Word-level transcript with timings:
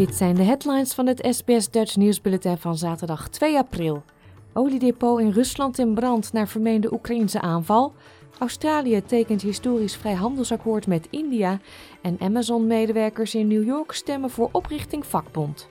Dit 0.00 0.14
zijn 0.14 0.34
de 0.34 0.42
headlines 0.42 0.92
van 0.92 1.06
het 1.06 1.26
SBS 1.30 1.70
Dutch 1.70 1.96
nieuwsbulletin 1.96 2.56
van 2.56 2.76
zaterdag 2.78 3.28
2 3.28 3.56
april. 3.56 4.02
Oliedepot 4.52 5.20
in 5.20 5.30
Rusland 5.30 5.78
in 5.78 5.94
brand 5.94 6.32
naar 6.32 6.48
vermeende 6.48 6.92
Oekraïnse 6.92 7.40
aanval. 7.40 7.92
Australië 8.38 9.02
tekent 9.02 9.42
historisch 9.42 9.96
vrijhandelsakkoord 9.96 10.86
met 10.86 11.06
India. 11.10 11.60
En 12.02 12.16
Amazon-medewerkers 12.20 13.34
in 13.34 13.48
New 13.48 13.64
York 13.64 13.92
stemmen 13.92 14.30
voor 14.30 14.48
oprichting 14.52 15.06
vakbond. 15.06 15.68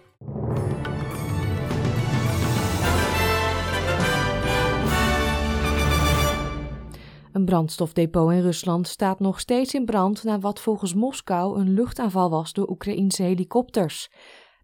Brandstofdepot 7.49 8.31
in 8.31 8.41
Rusland 8.41 8.87
staat 8.87 9.19
nog 9.19 9.39
steeds 9.39 9.73
in 9.73 9.85
brand 9.85 10.23
na 10.23 10.39
wat 10.39 10.59
volgens 10.59 10.93
Moskou 10.93 11.59
een 11.59 11.73
luchtaanval 11.73 12.29
was 12.29 12.53
door 12.53 12.69
Oekraïnse 12.69 13.23
helikopters. 13.23 14.11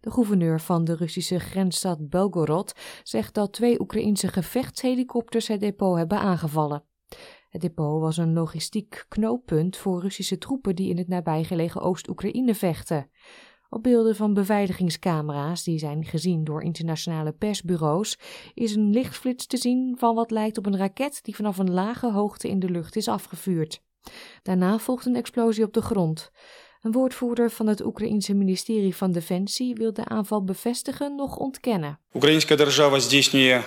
De 0.00 0.10
gouverneur 0.10 0.60
van 0.60 0.84
de 0.84 0.94
Russische 0.94 1.38
grensstad 1.38 2.08
Belgorod 2.08 2.72
zegt 3.02 3.34
dat 3.34 3.52
twee 3.52 3.80
Oekraïnse 3.80 4.28
gevechtshelikopters 4.28 5.48
het 5.48 5.60
depot 5.60 5.96
hebben 5.96 6.18
aangevallen. 6.18 6.84
Het 7.48 7.60
depot 7.60 8.00
was 8.00 8.16
een 8.16 8.32
logistiek 8.32 9.04
knooppunt 9.08 9.76
voor 9.76 10.00
Russische 10.00 10.38
troepen 10.38 10.74
die 10.74 10.90
in 10.90 10.98
het 10.98 11.08
nabijgelegen 11.08 11.80
Oost-Oekraïne 11.80 12.54
vechten. 12.54 13.10
Op 13.69 13.83
beelden 13.83 14.15
van 14.15 14.33
beveiligingscamera's, 14.33 15.63
die 15.63 15.79
zijn 15.79 16.05
gezien 16.05 16.43
door 16.43 16.63
internationale 16.63 17.31
persbureaus, 17.31 18.17
is 18.53 18.75
een 18.75 18.89
lichtflits 18.89 19.47
te 19.47 19.57
zien 19.57 19.95
van 19.97 20.15
wat 20.15 20.31
lijkt 20.31 20.57
op 20.57 20.65
een 20.65 20.77
raket 20.77 21.19
die 21.23 21.35
vanaf 21.35 21.57
een 21.57 21.71
lage 21.71 22.11
hoogte 22.11 22.47
in 22.47 22.59
de 22.59 22.69
lucht 22.69 22.95
is 22.95 23.07
afgevuurd. 23.07 23.81
Daarna 24.43 24.77
volgt 24.77 25.05
een 25.05 25.15
explosie 25.15 25.63
op 25.63 25.73
de 25.73 25.81
grond. 25.81 26.31
Een 26.81 26.91
woordvoerder 26.91 27.51
van 27.51 27.67
het 27.67 27.85
Oekraïense 27.85 28.33
ministerie 28.33 28.95
van 28.95 29.11
Defensie 29.11 29.75
wil 29.75 29.93
de 29.93 30.05
aanval 30.05 30.43
bevestigen 30.43 31.15
nog 31.15 31.37
ontkennen. 31.37 31.99
Українська 32.11 32.55
держава 32.55 32.99
здійснює 32.99 33.63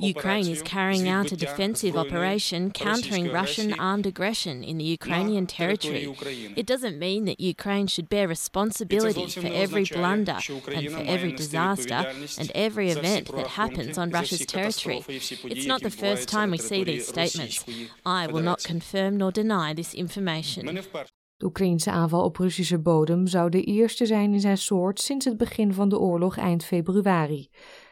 Ukraine 0.00 0.48
is 0.48 0.62
carrying 0.62 1.08
out 1.08 1.32
a 1.32 1.36
defensive 1.36 1.96
operation 1.96 2.70
countering 2.70 3.30
Russian 3.30 3.72
armed 3.78 4.06
aggression 4.06 4.64
in 4.64 4.78
the 4.78 4.84
Ukrainian 4.84 5.46
territory. 5.46 6.04
It 6.56 6.66
doesn't 6.66 6.98
mean 6.98 7.24
that 7.26 7.40
Ukraine 7.40 7.86
should 7.86 8.08
bear 8.08 8.26
responsibility 8.28 9.26
for 9.26 9.50
every 9.64 9.84
blunder 9.84 10.38
and 10.76 10.90
for 10.94 11.02
every 11.14 11.32
disaster 11.32 12.00
and 12.40 12.50
every 12.54 12.90
event 12.90 13.24
that 13.36 13.48
happens 13.62 13.98
on 13.98 14.10
Russia's 14.10 14.46
territory. 14.46 15.04
It's 15.54 15.66
not 15.66 15.82
the 15.82 15.90
first 15.90 16.28
time 16.28 16.50
we 16.50 16.58
see 16.58 16.82
these 16.84 17.06
statements. 17.06 17.64
I 18.04 18.26
will 18.26 18.42
not 18.50 18.62
confirm 18.64 19.16
nor 19.18 19.32
deny 19.32 19.74
this 19.74 19.94
information. 19.94 20.64
De 21.38 21.46
Oekraïnse 21.46 21.90
aanval 21.90 22.24
op 22.24 22.36
Russische 22.36 22.78
bodem 22.78 23.26
zou 23.26 23.50
de 23.50 23.62
eerste 23.62 24.06
zijn 24.06 24.32
in 24.32 24.40
zijn 24.40 24.58
soort 24.58 25.00
sinds 25.00 25.24
het 25.24 25.36
begin 25.36 25.72
van 25.72 25.88
de 25.88 25.98
oorlog 25.98 26.36
eind 26.36 26.64
februari. 26.64 27.48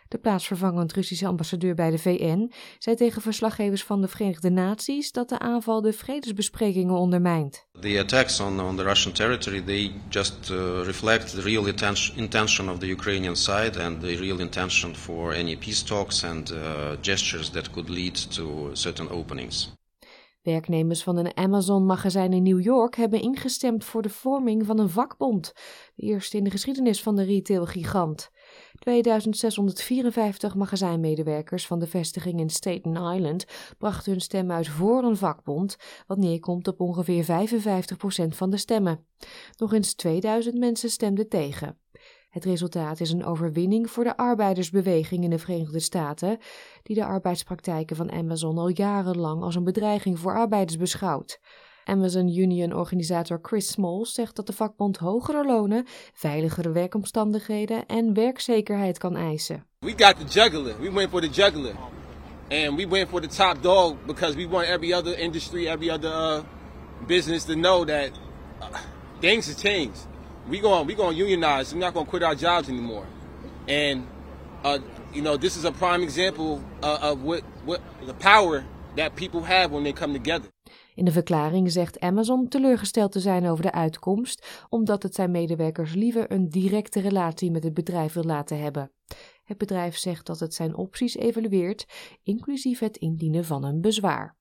De 0.09 0.19
plaatsvervangend 0.19 0.93
Russische 0.93 1.27
ambassadeur 1.27 1.75
bij 1.75 1.91
de 1.91 1.99
VN 1.99 2.53
zei 2.79 2.97
tegen 2.97 3.23
verslaggevers 3.23 3.85
van 3.85 4.01
de 4.01 4.09
Verenigde 4.09 4.51
Naties 4.51 5.13
dat 5.13 5.29
de 5.29 5.39
aanval 5.39 5.81
de 5.81 5.93
vredesbesprekingen 5.93 6.95
ondermijnt. 6.95 7.67
The 7.81 7.99
attacks 7.99 8.41
on, 8.41 8.61
on 8.61 8.77
the 8.77 8.83
Russian 8.83 9.13
territory 9.13 9.61
they 9.61 9.93
just 10.09 10.51
uh, 10.51 10.83
reflect 10.83 11.31
the 11.31 11.41
real 11.41 11.67
intention 12.17 12.71
of 12.71 12.79
the 12.79 12.87
Ukrainian 12.87 13.37
side 13.37 13.83
and 13.85 14.01
the 14.01 14.17
real 14.17 14.39
intention 14.39 14.97
for 14.97 15.35
any 15.35 15.57
peace 15.57 15.85
talks 15.85 16.25
and 16.25 16.51
uh, 16.51 16.59
gestures 17.01 17.51
that 17.51 17.71
could 17.71 17.89
lead 17.89 18.33
to 18.35 18.71
certain 18.73 19.09
openings. 19.11 19.73
Werknemers 20.45 21.03
van 21.03 21.17
een 21.17 21.37
Amazon-magazijn 21.37 22.33
in 22.33 22.43
New 22.43 22.61
York 22.61 22.97
hebben 22.97 23.21
ingestemd 23.21 23.85
voor 23.85 24.03
de 24.03 24.09
vorming 24.09 24.67
van 24.67 24.79
een 24.79 24.89
vakbond, 24.89 25.53
de 25.95 26.03
eerste 26.03 26.37
in 26.37 26.45
de 26.45 26.51
geschiedenis 26.51 27.03
van 27.03 27.17
de 27.17 27.23
retailgigant. 27.23 28.31
2654 28.79 30.55
magazijnmedewerkers 30.55 31.67
van 31.67 31.79
de 31.79 31.87
vestiging 31.87 32.41
in 32.41 32.51
Staten 32.51 32.97
Island 32.97 33.45
brachten 33.79 34.13
hun 34.13 34.21
stem 34.21 34.51
uit 34.51 34.69
voor 34.69 35.03
een 35.03 35.17
vakbond, 35.17 35.77
wat 36.07 36.19
neerkomt 36.19 36.69
op 36.69 36.81
ongeveer 36.81 37.25
55% 37.25 37.27
van 38.29 38.51
de 38.51 38.57
stemmen. 38.57 39.07
Nog 39.57 39.73
eens 39.73 39.95
2000 39.95 40.59
mensen 40.59 40.91
stemden 40.91 41.29
tegen. 41.29 41.79
Het 42.35 42.45
resultaat 42.45 43.01
is 43.01 43.11
een 43.11 43.25
overwinning 43.25 43.91
voor 43.91 44.05
de 44.05 44.17
arbeidersbeweging 44.17 45.25
in 45.25 45.31
de 45.31 45.39
Verenigde 45.39 45.81
Staten, 45.81 46.39
die 46.83 46.97
de 46.97 47.05
arbeidspraktijken 47.05 47.97
van 47.97 48.13
Amazon 48.13 48.59
al 48.59 48.69
jarenlang 48.69 49.43
als 49.43 49.55
een 49.55 49.65
bedreiging 49.65 50.19
voor 50.19 50.35
arbeiders 50.35 50.77
beschouwt. 50.77 51.41
Amazon 51.85 52.29
Union-organisator 52.29 53.39
Chris 53.43 53.69
Smalls 53.69 54.15
zegt 54.15 54.37
dat 54.37 54.47
de 54.47 54.53
vakbond 54.53 54.97
hogere 54.97 55.45
lonen, 55.45 55.87
veiligere 56.15 56.73
werkomstandigheden 56.73 57.87
en 57.87 58.15
werkzekerheid 58.15 58.99
kan 58.99 59.17
eisen. 59.17 59.65
We 59.79 59.93
got 59.97 60.17
the 60.19 60.41
juggler. 60.41 60.81
We 60.81 60.93
went 60.93 61.11
for 61.11 61.21
the 61.21 61.29
juggler. 61.29 61.75
And 62.51 62.77
we 62.77 62.87
went 62.89 63.09
for 63.09 63.21
the 63.21 63.29
top 63.29 63.63
dog 63.63 63.97
because 64.07 64.37
we 64.37 64.49
want 64.49 64.69
every 64.69 64.93
other 64.93 65.19
industry, 65.19 65.67
every 65.67 65.91
other 65.91 66.13
uh, 66.13 66.43
business 67.07 67.45
to 67.45 67.55
know 67.55 67.85
that 67.85 68.11
uh, 68.61 68.67
things 69.21 69.47
have 69.47 69.57
changed. 69.57 70.07
We 70.49 70.61
going 70.61 70.87
we 70.87 70.95
going 70.95 71.17
to 71.17 71.23
unionize. 71.23 71.73
We're 71.73 71.81
not 71.81 71.95
going 71.95 72.07
to 72.07 72.11
quit 72.11 72.23
our 72.23 72.35
jobs 72.35 72.69
anymore. 72.69 73.07
And 73.67 74.07
uh, 74.63 74.79
you 75.13 75.23
know, 75.23 75.37
this 75.37 75.57
is 75.57 75.65
a 75.65 75.73
prime 75.73 76.03
example 76.03 76.61
uh, 76.83 77.13
of 77.13 77.23
what 77.23 77.43
what 77.65 77.81
the 78.07 78.15
power 78.15 78.65
that 78.97 79.17
people 79.17 79.43
have 79.43 79.71
when 79.73 79.85
they 79.85 79.93
come 79.93 80.13
together. 80.13 80.54
In 80.95 81.05
de 81.05 81.13
verklaring 81.13 81.73
zegt 81.73 82.01
Amazon 82.01 82.49
teleurgesteld 82.49 83.13
te 83.13 83.21
zijn 83.21 83.47
over 83.47 83.63
de 83.63 83.73
uitkomst, 83.73 84.65
omdat 84.69 85.03
het 85.03 85.15
zijn 85.15 85.31
medewerkers 85.31 85.95
liever 85.95 86.33
een 86.33 86.49
directe 86.49 87.01
relatie 87.01 87.51
met 87.51 87.65
het 87.65 87.75
bedrijf 87.75 88.13
wil 88.13 88.25
laten 88.25 88.61
hebben. 88.61 88.91
Het 89.45 89.59
bedrijf 89.59 89.97
zegt 89.97 90.27
dat 90.27 90.41
het 90.41 90.55
zijn 90.55 90.77
opties 90.77 91.17
evalueert, 91.17 91.87
inclusief 92.23 92.79
het 92.79 92.97
indienen 92.97 93.45
van 93.45 93.65
een 93.65 93.81
bezwaar. 93.81 94.37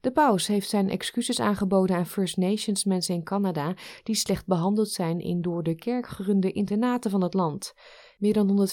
De 0.00 0.12
paus 0.12 0.46
heeft 0.46 0.68
zijn 0.68 0.90
excuses 0.90 1.40
aangeboden 1.40 1.96
aan 1.96 2.06
First 2.06 2.36
Nations 2.36 2.84
mensen 2.84 3.14
in 3.14 3.22
Canada 3.22 3.74
die 4.02 4.14
slecht 4.14 4.46
behandeld 4.46 4.88
zijn 4.88 5.20
in 5.20 5.42
door 5.42 5.62
de 5.62 5.74
kerk 5.74 6.06
gerunde 6.06 6.52
internaten 6.52 7.10
van 7.10 7.22
het 7.22 7.34
land. 7.34 7.74
Meer 8.24 8.32
dan 8.32 8.68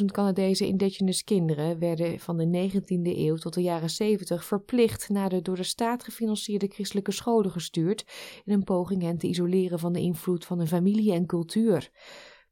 150.000 0.00 0.04
Canadese 0.04 0.66
indigenous 0.66 1.24
kinderen 1.24 1.78
werden 1.78 2.20
van 2.20 2.36
de 2.36 2.70
19e 2.70 3.18
eeuw 3.18 3.36
tot 3.36 3.54
de 3.54 3.62
jaren 3.62 3.90
70 3.90 4.44
verplicht 4.44 5.08
naar 5.08 5.28
de 5.28 5.42
door 5.42 5.56
de 5.56 5.62
staat 5.62 6.04
gefinancierde 6.04 6.68
christelijke 6.68 7.12
scholen 7.12 7.50
gestuurd 7.50 8.04
in 8.44 8.52
een 8.52 8.64
poging 8.64 9.02
hen 9.02 9.18
te 9.18 9.26
isoleren 9.26 9.78
van 9.78 9.92
de 9.92 10.00
invloed 10.00 10.44
van 10.44 10.58
hun 10.58 10.66
familie 10.66 11.12
en 11.12 11.26
cultuur. 11.26 11.90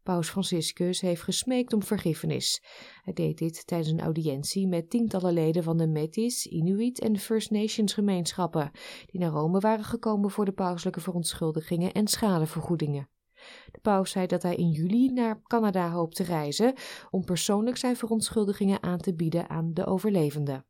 Paus 0.03 0.29
Franciscus 0.29 1.01
heeft 1.01 1.23
gesmeekt 1.23 1.73
om 1.73 1.83
vergiffenis. 1.83 2.63
Hij 3.03 3.13
deed 3.13 3.39
dit 3.39 3.67
tijdens 3.67 3.91
een 3.91 4.01
audiëntie 4.01 4.69
met 4.69 4.91
tientallen 4.91 5.33
leden 5.33 5.63
van 5.63 5.77
de 5.77 5.87
Metis, 5.87 6.47
Inuit 6.47 7.01
en 7.01 7.19
First 7.19 7.51
Nations 7.51 7.93
gemeenschappen, 7.93 8.71
die 9.07 9.21
naar 9.21 9.31
Rome 9.31 9.61
waren 9.61 9.85
gekomen 9.85 10.31
voor 10.31 10.45
de 10.45 10.53
pauselijke 10.53 11.01
verontschuldigingen 11.01 11.93
en 11.93 12.07
schadevergoedingen. 12.07 13.09
De 13.71 13.79
paus 13.83 14.11
zei 14.11 14.27
dat 14.27 14.43
hij 14.43 14.55
in 14.55 14.71
juli 14.71 15.09
naar 15.13 15.41
Canada 15.47 15.91
hoopt 15.91 16.17
te 16.17 16.23
reizen 16.23 16.75
om 17.11 17.25
persoonlijk 17.25 17.77
zijn 17.77 17.97
verontschuldigingen 17.97 18.83
aan 18.83 18.99
te 18.99 19.15
bieden 19.15 19.51
aan 19.51 19.71
de 19.75 19.87
overlevenden. 19.87 20.65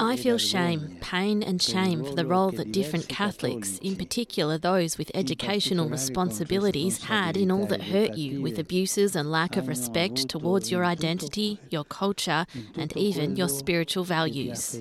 I 0.00 0.16
feel 0.16 0.38
shame, 0.38 0.78
pain, 1.00 1.42
and 1.42 1.60
shame 1.60 2.04
for 2.04 2.14
the 2.14 2.24
role 2.24 2.52
that 2.52 2.72
different 2.72 3.08
Catholics, 3.08 3.78
in 3.80 3.96
particular 3.96 4.58
those 4.58 4.96
with 4.96 5.10
educational 5.10 5.88
responsibilities, 5.88 7.02
had 7.02 7.36
in 7.36 7.50
all 7.50 7.66
that 7.66 7.82
hurt 7.82 8.16
you 8.16 8.40
with 8.40 8.58
abuses 8.58 9.16
and 9.16 9.28
lack 9.28 9.56
of 9.56 9.66
respect 9.66 10.28
towards 10.28 10.70
your 10.70 10.84
identity, 10.84 11.58
your 11.68 11.84
culture, 11.84 12.46
and 12.76 12.96
even 12.96 13.34
your 13.34 13.48
spiritual 13.48 14.04
values. 14.04 14.80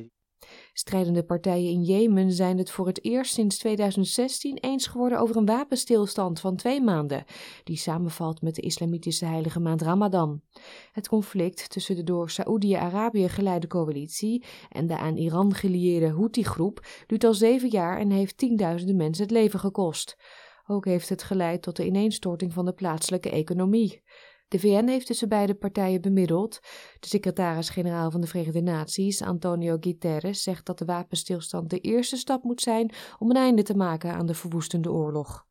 Strijdende 0.74 1.24
partijen 1.24 1.72
in 1.72 1.84
Jemen 1.84 2.32
zijn 2.32 2.58
het 2.58 2.72
voor 2.72 2.88
het 2.88 3.04
eerst 3.04 3.34
sinds 3.34 3.58
2016 3.58 4.58
eens 4.58 4.88
geworden 4.88 5.20
over 5.20 5.36
een 5.36 5.46
wapenstilstand 5.46 6.40
van 6.40 6.56
twee 6.56 6.82
maanden, 6.82 7.24
die 7.64 7.78
samenvalt 7.78 8.42
met 8.42 8.56
de 8.56 8.62
islamitische 8.62 9.26
heilige 9.26 9.60
maand 9.60 9.82
Ramadan. 9.82 10.42
Het 10.92 11.08
conflict 11.08 11.70
tussen 11.70 11.96
de 11.96 12.04
door 12.04 12.30
Saoedi-Arabië 12.30 13.30
geleide 13.30 13.68
coalitie 13.68 14.46
en 14.70 14.88
de 14.88 14.98
aan 14.98 15.18
Iran 15.18 15.54
gelieerde 15.54 16.10
Houthi-groep 16.10 16.86
duurt 17.08 17.24
al 17.24 17.34
zeven 17.34 17.70
jaar 17.70 18.00
en 18.00 18.10
heeft 18.10 18.38
tienduizenden 18.38 18.96
mensen 18.96 19.24
het 19.24 19.32
leven 19.32 19.60
gekost. 19.60 20.18
Ook 20.68 20.86
heeft 20.86 21.10
het 21.10 21.24
geleid 21.24 21.62
tot 21.62 21.76
de 21.76 21.86
ineenstorting 21.86 22.54
van 22.54 22.66
de 22.66 22.74
plaatselijke 22.74 23.30
economie. 23.30 24.04
De 24.52 24.60
VN 24.60 24.88
heeft 24.88 25.06
tussen 25.06 25.30
beide 25.30 25.54
partijen 25.54 26.02
bemiddeld. 26.02 26.60
De 27.00 27.08
secretaris-generaal 27.08 28.12
van 28.12 28.22
de 28.22 28.28
Verenigde 28.28 28.62
Naties, 28.62 29.22
Antonio 29.22 29.78
Guterres, 29.80 30.44
zegt 30.44 30.66
dat 30.66 30.78
de 30.78 30.86
wapenstilstand 30.86 31.70
de 31.70 31.80
eerste 31.80 32.18
stap 32.18 32.44
moet 32.44 32.62
zijn 32.62 32.92
om 33.20 33.30
een 33.30 33.36
einde 33.36 33.64
te 33.64 33.76
maken 33.76 34.14
aan 34.14 34.26
de 34.26 34.34
verwoestende 34.34 34.92
oorlog. 34.92 35.46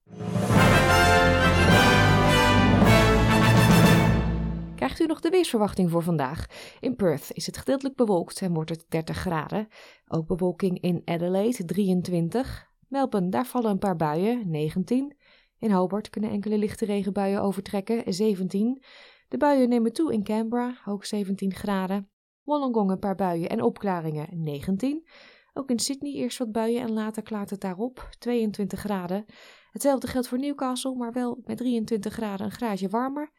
Krijgt 4.74 5.00
u 5.00 5.06
nog 5.06 5.20
de 5.20 5.30
weersverwachting 5.30 5.90
voor 5.90 6.02
vandaag? 6.02 6.46
In 6.80 6.96
Perth 6.96 7.28
is 7.32 7.46
het 7.46 7.56
gedeeltelijk 7.56 7.96
bewolkt 7.96 8.40
en 8.40 8.54
wordt 8.54 8.70
het 8.70 8.84
30 8.88 9.16
graden. 9.16 9.68
Ook 10.08 10.26
bewolking 10.26 10.80
in 10.80 11.02
Adelaide 11.04 11.64
23. 11.64 12.68
Melbourne, 12.88 13.30
daar 13.30 13.46
vallen 13.46 13.70
een 13.70 13.78
paar 13.78 13.96
buien, 13.96 14.50
19. 14.50 15.14
In 15.60 15.70
Hobart 15.70 16.10
kunnen 16.10 16.30
enkele 16.30 16.58
lichte 16.58 16.84
regenbuien 16.84 17.42
overtrekken, 17.42 18.14
17. 18.14 18.82
De 19.28 19.36
buien 19.36 19.68
nemen 19.68 19.92
toe 19.92 20.12
in 20.12 20.22
Canberra, 20.22 20.80
ook 20.86 21.04
17 21.04 21.54
graden. 21.54 22.10
Wollongong 22.42 22.90
een 22.90 22.98
paar 22.98 23.14
buien 23.14 23.48
en 23.48 23.62
opklaringen, 23.62 24.42
19. 24.42 25.08
Ook 25.52 25.70
in 25.70 25.78
Sydney 25.78 26.12
eerst 26.12 26.38
wat 26.38 26.52
buien 26.52 26.82
en 26.82 26.92
later 26.92 27.22
klaart 27.22 27.50
het 27.50 27.60
daarop, 27.60 28.08
22 28.18 28.80
graden. 28.80 29.24
Hetzelfde 29.70 30.06
geldt 30.06 30.28
voor 30.28 30.38
Newcastle, 30.38 30.94
maar 30.94 31.12
wel 31.12 31.40
met 31.44 31.56
23 31.56 32.12
graden 32.12 32.46
een 32.46 32.52
graadje 32.52 32.88
warmer. 32.88 33.32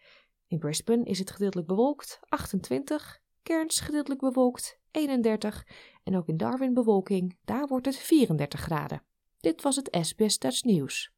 In 0.48 0.60
Brisbane 0.60 1.04
is 1.04 1.20
het 1.20 1.32
gedeeltelijk 1.32 1.68
bewolkt, 1.68 2.20
28. 2.22 3.20
Cairns 3.44 3.80
gedeeltelijk 3.80 4.22
bewolkt, 4.22 4.80
31. 4.92 5.68
En 6.04 6.18
ook 6.18 6.28
in 6.28 6.38
Darwin 6.38 6.74
bewolking, 6.74 7.38
daar 7.46 7.68
wordt 7.68 7.86
het 7.86 7.98
34 7.98 8.60
graden. 8.60 9.04
Dit 9.40 9.62
was 9.62 9.76
het 9.76 9.98
SBS 10.02 10.40
Dutch 10.40 10.64
Nieuws. 10.64 11.14